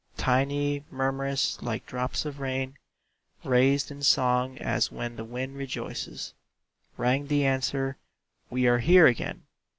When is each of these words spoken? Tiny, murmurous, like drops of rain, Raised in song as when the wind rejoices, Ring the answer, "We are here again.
Tiny, 0.17 0.83
murmurous, 0.89 1.61
like 1.61 1.85
drops 1.85 2.25
of 2.25 2.39
rain, 2.39 2.75
Raised 3.43 3.91
in 3.91 4.01
song 4.01 4.57
as 4.57 4.91
when 4.91 5.15
the 5.15 5.23
wind 5.23 5.55
rejoices, 5.57 6.33
Ring 6.97 7.27
the 7.27 7.45
answer, 7.45 7.97
"We 8.49 8.65
are 8.65 8.79
here 8.79 9.05
again. 9.05 9.43